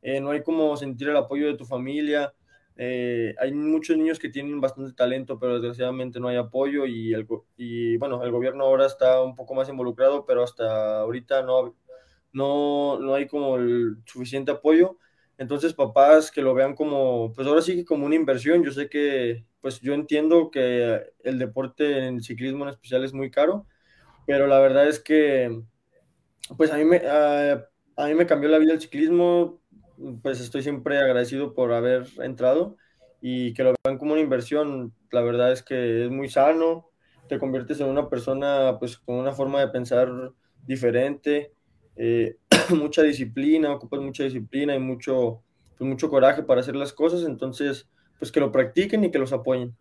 eh, 0.02 0.20
no 0.20 0.30
hay 0.30 0.42
como 0.42 0.76
sentir 0.76 1.08
el 1.08 1.16
apoyo 1.16 1.46
de 1.46 1.56
tu 1.56 1.64
familia, 1.64 2.35
eh, 2.76 3.35
hay 3.38 3.52
muchos 3.54 3.97
niños 3.97 4.18
que 4.18 4.28
tienen 4.28 4.61
bastante 4.61 4.92
talento, 4.92 5.38
pero 5.38 5.54
desgraciadamente 5.54 6.21
no 6.21 6.28
hay 6.28 6.37
apoyo 6.37 6.85
y, 6.87 7.14
el, 7.14 7.26
y 7.56 7.97
bueno, 7.97 8.23
el 8.23 8.30
gobierno 8.30 8.64
ahora 8.64 8.87
está 8.87 9.23
un 9.23 9.35
poco 9.35 9.54
más 9.54 9.68
involucrado, 9.68 10.26
pero 10.26 10.42
hasta 10.42 11.00
ahorita 11.00 11.42
no, 11.42 11.75
no, 12.33 12.99
no 13.00 13.14
hay 13.14 13.26
como 13.26 13.56
el 13.56 13.97
suficiente 14.04 14.50
apoyo. 14.52 14.99
Entonces, 15.38 15.75
papás 15.75 16.30
que 16.30 16.42
lo 16.42 16.54
vean 16.54 16.75
como, 16.75 17.33
pues 17.35 17.47
ahora 17.47 17.62
sí 17.62 17.76
que 17.76 17.85
como 17.85 18.06
una 18.06 18.14
inversión. 18.14 18.62
Yo 18.62 18.73
sé 18.73 18.88
que, 18.88 19.45
pues 19.61 19.80
yo 19.80 19.95
entiendo 19.95 20.50
que 20.50 21.02
el 21.25 21.38
deporte 21.38 22.06
en 22.06 22.23
ciclismo 22.23 22.64
en 22.64 22.71
especial 22.71 23.04
es 23.04 23.12
muy 23.12 23.30
caro, 23.30 23.66
pero 24.26 24.47
la 24.47 24.59
verdad 24.61 24.88
es 24.88 25.00
que, 25.00 25.62
pues 26.56 26.71
a 26.73 26.76
mí 26.76 26.85
me, 26.85 26.99
a, 26.99 27.68
a 27.97 28.06
mí 28.06 28.14
me 28.14 28.26
cambió 28.26 28.49
la 28.50 28.59
vida 28.59 28.75
el 28.75 28.80
ciclismo 28.80 29.61
pues 30.23 30.41
estoy 30.41 30.62
siempre 30.62 30.99
agradecido 30.99 31.55
por 31.55 31.73
haber 31.73 32.07
entrado 32.19 32.76
y 33.21 33.55
que 33.55 33.65
lo 33.65 33.75
vean 33.85 33.99
como 33.99 34.12
una 34.12 34.23
inversión. 34.23 34.93
La 35.11 35.23
verdad 35.23 35.53
es 35.53 35.62
que 35.62 36.05
es 36.05 36.11
muy 36.11 36.29
sano, 36.29 36.91
te 37.29 37.38
conviertes 37.38 37.81
en 37.81 37.88
una 37.88 38.09
persona 38.09 38.76
pues 38.79 38.99
con 38.99 39.17
una 39.17 39.33
forma 39.33 39.61
de 39.61 39.69
pensar 39.69 40.09
diferente, 40.67 41.53
eh, 41.97 42.37
mucha 42.71 43.03
disciplina, 43.03 43.73
ocupas 43.73 44.00
mucha 44.00 44.25
disciplina 44.25 44.75
y 44.75 44.79
mucho, 44.79 45.43
pues, 45.76 45.88
mucho 45.88 46.09
coraje 46.09 46.43
para 46.43 46.61
hacer 46.61 46.76
las 46.76 46.93
cosas, 46.93 47.23
entonces 47.23 47.88
pues 48.19 48.33
que 48.33 48.41
lo 48.41 48.53
practiquen 48.53 49.05
y 49.05 49.11
que 49.11 49.19
los 49.19 49.33
apoyen. 49.33 49.76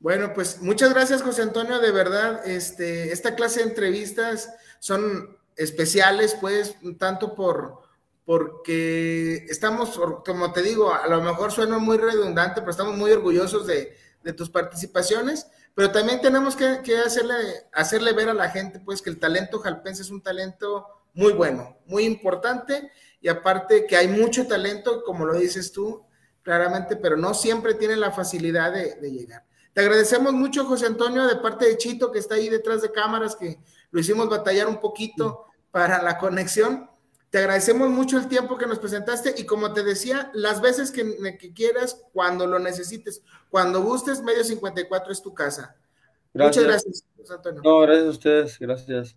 Bueno, 0.00 0.32
pues 0.34 0.60
muchas 0.60 0.92
gracias 0.92 1.22
José 1.22 1.42
Antonio, 1.42 1.80
de 1.80 1.90
verdad, 1.90 2.46
este, 2.46 3.12
esta 3.12 3.34
clase 3.34 3.60
de 3.60 3.70
entrevistas 3.70 4.54
son 4.78 5.38
especiales, 5.56 6.36
pues, 6.38 6.76
tanto 6.98 7.34
por 7.34 7.83
porque 8.24 9.44
estamos, 9.48 10.00
como 10.24 10.52
te 10.52 10.62
digo, 10.62 10.92
a 10.92 11.06
lo 11.08 11.20
mejor 11.20 11.52
suena 11.52 11.78
muy 11.78 11.98
redundante, 11.98 12.60
pero 12.60 12.70
estamos 12.70 12.96
muy 12.96 13.12
orgullosos 13.12 13.66
de, 13.66 13.96
de 14.22 14.32
tus 14.32 14.48
participaciones, 14.50 15.46
pero 15.74 15.90
también 15.90 16.20
tenemos 16.20 16.56
que, 16.56 16.80
que, 16.82 16.96
hacerle, 16.98 17.34
hacerle 17.72 18.12
ver 18.12 18.30
a 18.30 18.34
la 18.34 18.50
gente, 18.50 18.80
pues, 18.80 19.02
que 19.02 19.10
el 19.10 19.18
talento 19.18 19.58
jalpense 19.58 20.02
es 20.02 20.10
un 20.10 20.22
talento 20.22 20.86
muy 21.12 21.32
bueno, 21.32 21.78
muy 21.86 22.04
importante, 22.04 22.90
y 23.20 23.28
aparte 23.28 23.86
que 23.86 23.96
hay 23.96 24.08
mucho 24.08 24.46
talento, 24.46 25.02
como 25.04 25.26
lo 25.26 25.34
dices 25.34 25.72
tú, 25.72 26.04
claramente, 26.42 26.96
pero 26.96 27.16
no 27.16 27.34
siempre 27.34 27.74
tienen 27.74 28.00
la 28.00 28.10
facilidad 28.10 28.72
de, 28.72 28.96
de 28.96 29.10
llegar. 29.10 29.44
Te 29.74 29.80
agradecemos 29.80 30.32
mucho, 30.32 30.66
José 30.66 30.86
Antonio, 30.86 31.26
de 31.26 31.36
parte 31.36 31.66
de 31.66 31.76
Chito, 31.76 32.12
que 32.12 32.20
está 32.20 32.36
ahí 32.36 32.48
detrás 32.48 32.80
de 32.80 32.92
cámaras, 32.92 33.34
que 33.34 33.58
lo 33.90 34.00
hicimos 34.00 34.28
batallar 34.28 34.68
un 34.68 34.80
poquito 34.80 35.46
para 35.70 36.00
la 36.00 36.16
conexión. 36.16 36.88
Te 37.34 37.38
agradecemos 37.38 37.90
mucho 37.90 38.16
el 38.16 38.28
tiempo 38.28 38.56
que 38.56 38.64
nos 38.64 38.78
presentaste 38.78 39.34
y 39.36 39.44
como 39.44 39.72
te 39.72 39.82
decía, 39.82 40.30
las 40.34 40.60
veces 40.60 40.92
que, 40.92 41.36
que 41.36 41.52
quieras, 41.52 42.00
cuando 42.12 42.46
lo 42.46 42.60
necesites, 42.60 43.22
cuando 43.50 43.82
gustes, 43.82 44.22
Medio 44.22 44.44
54 44.44 45.10
es 45.10 45.20
tu 45.20 45.34
casa. 45.34 45.74
Gracias. 46.32 46.64
Muchas 46.64 46.72
gracias, 46.84 47.04
José 47.16 47.32
Antonio. 47.32 47.60
No, 47.64 47.80
gracias 47.80 48.06
a 48.06 48.10
ustedes, 48.10 48.58
gracias. 48.60 49.16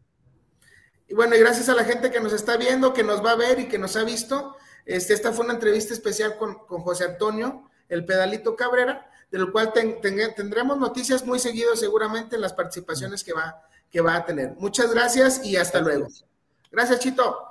Y 1.08 1.14
bueno, 1.14 1.36
y 1.36 1.40
gracias 1.42 1.70
a 1.70 1.76
la 1.76 1.84
gente 1.84 2.10
que 2.10 2.20
nos 2.20 2.34
está 2.34 2.58
viendo, 2.58 2.92
que 2.92 3.04
nos 3.04 3.24
va 3.24 3.34
a 3.34 3.36
ver 3.36 3.60
y 3.60 3.68
que 3.68 3.78
nos 3.78 3.96
ha 3.96 4.04
visto. 4.04 4.56
Este, 4.88 5.14
esta 5.14 5.32
fue 5.32 5.46
una 5.46 5.54
entrevista 5.54 5.94
especial 5.94 6.38
con, 6.40 6.56
con 6.66 6.82
José 6.82 7.04
Antonio, 7.04 7.70
el 7.88 8.04
pedalito 8.04 8.56
Cabrera 8.56 9.12
del 9.30 9.52
cual 9.52 9.74
ten, 9.74 10.02
ten, 10.02 10.18
tendremos 10.34 10.80
noticias 10.80 11.24
muy 11.24 11.38
seguido 11.38 11.76
seguramente 11.76 12.36
en 12.36 12.42
las 12.42 12.54
participaciones 12.54 13.24
que 13.24 13.34
va, 13.34 13.62
que 13.92 14.02
va 14.02 14.16
a 14.16 14.26
tener. 14.26 14.56
Muchas 14.58 14.92
gracias 14.92 15.46
y 15.46 15.56
hasta 15.56 15.82
luego. 15.82 16.08
Gracias, 16.72 17.00
Chito. 17.00 17.47